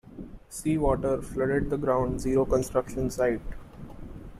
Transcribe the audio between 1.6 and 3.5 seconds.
the Ground Zero construction site.